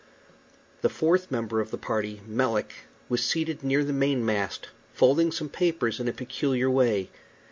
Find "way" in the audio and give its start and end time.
6.71-7.11